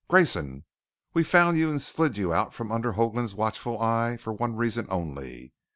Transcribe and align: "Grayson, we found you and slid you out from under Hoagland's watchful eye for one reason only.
"Grayson, 0.07 0.65
we 1.13 1.23
found 1.23 1.59
you 1.59 1.69
and 1.69 1.79
slid 1.79 2.17
you 2.17 2.33
out 2.33 2.55
from 2.55 2.71
under 2.71 2.93
Hoagland's 2.93 3.35
watchful 3.35 3.79
eye 3.79 4.17
for 4.17 4.33
one 4.33 4.55
reason 4.55 4.87
only. 4.89 5.53